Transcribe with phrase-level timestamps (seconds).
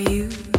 [0.00, 0.49] you.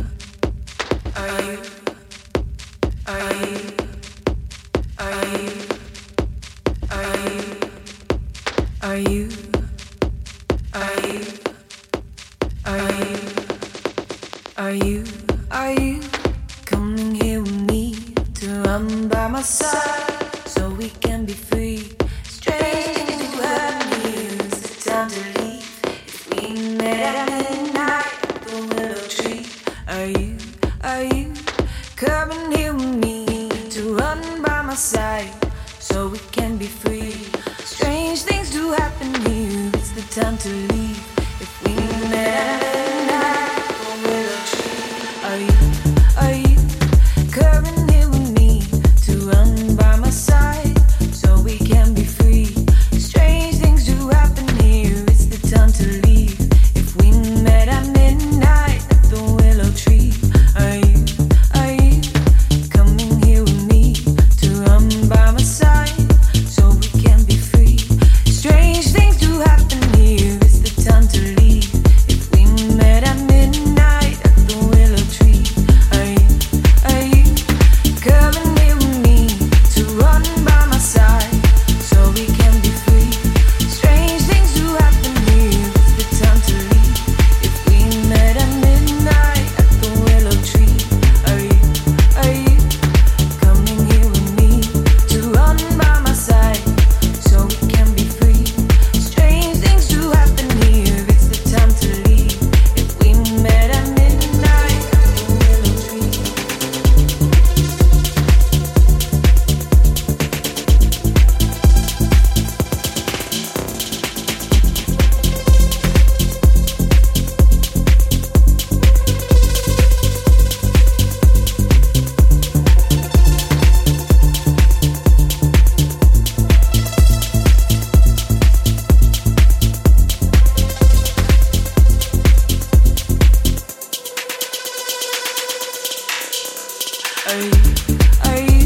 [137.28, 138.61] Midnight.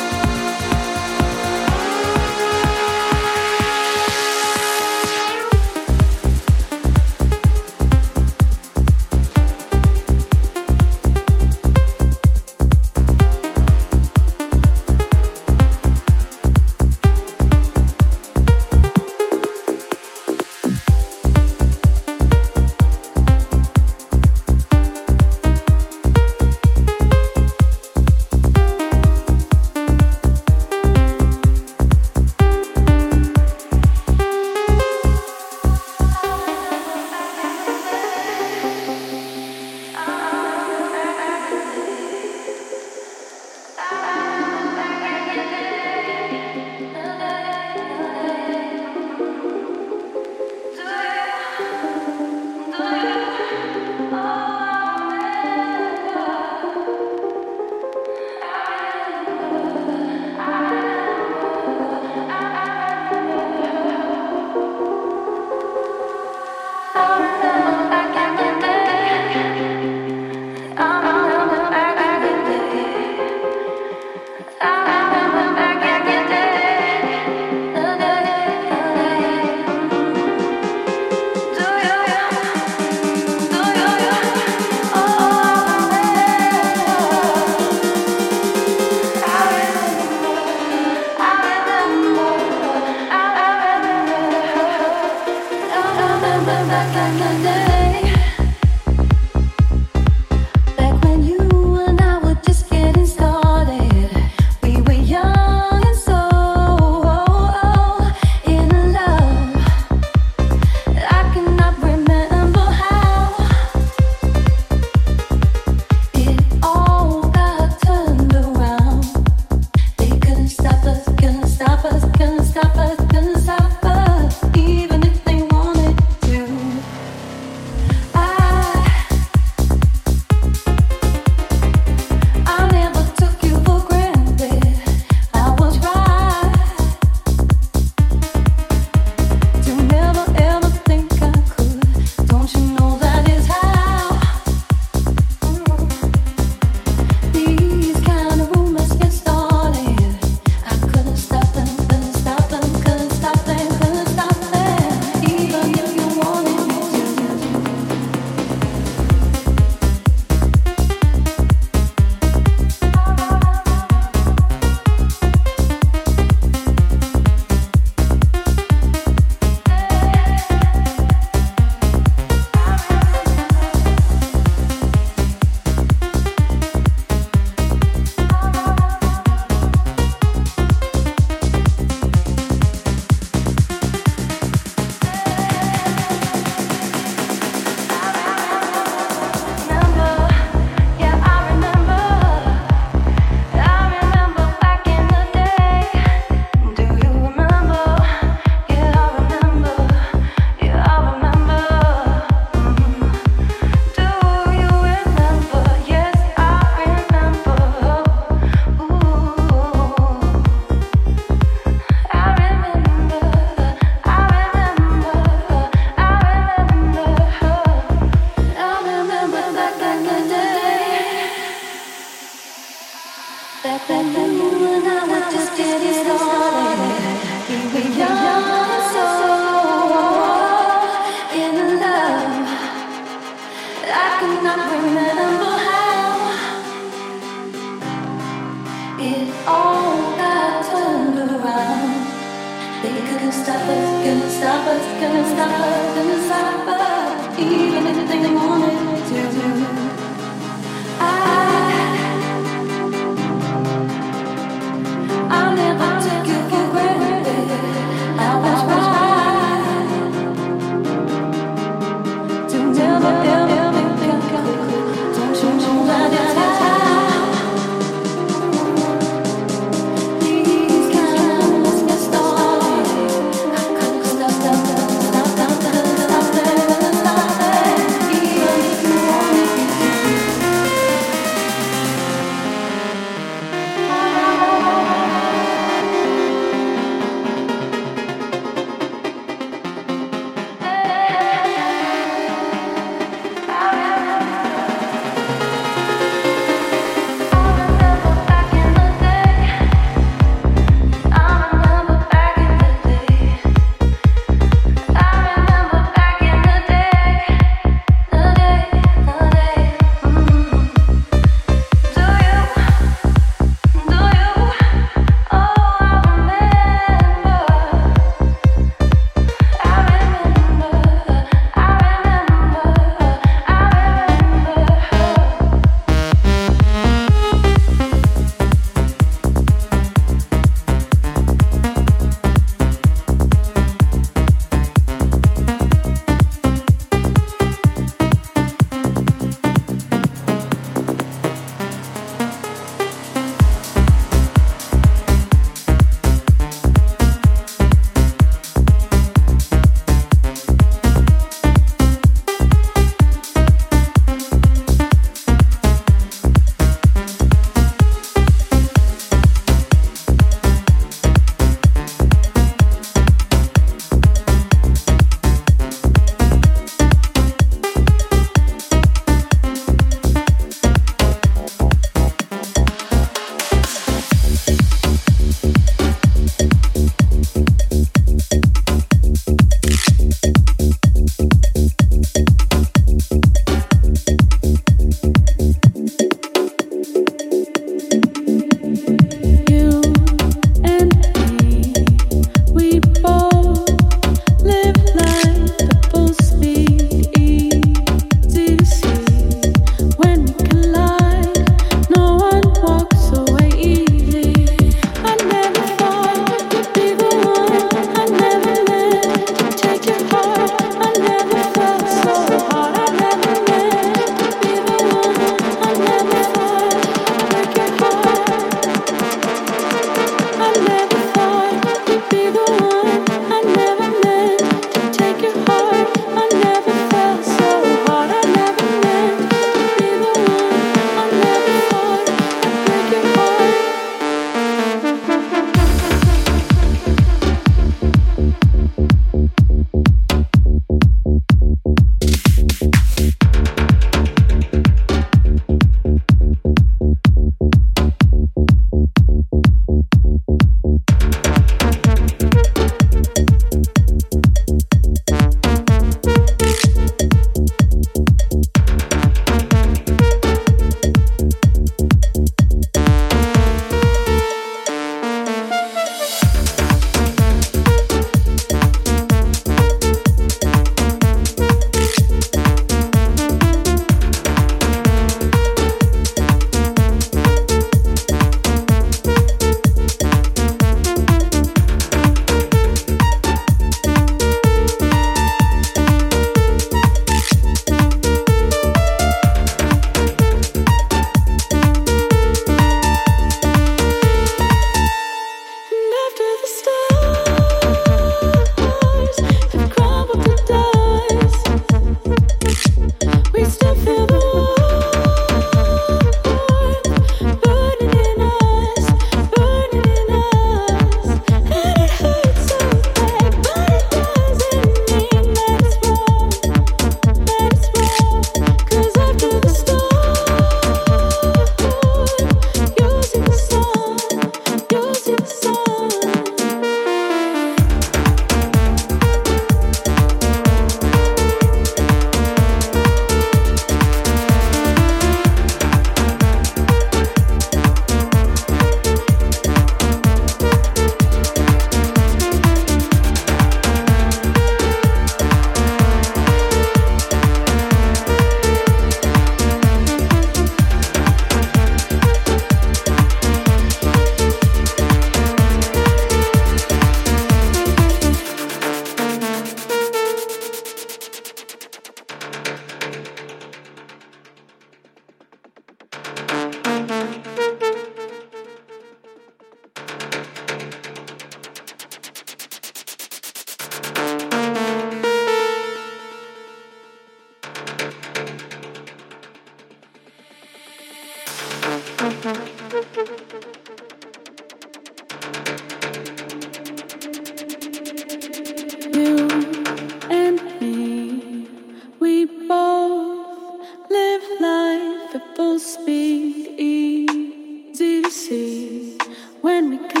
[598.31, 598.97] see
[599.41, 600.00] when we come